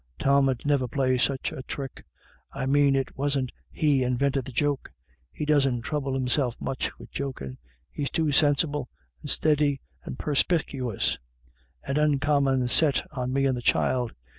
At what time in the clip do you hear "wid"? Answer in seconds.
6.97-7.11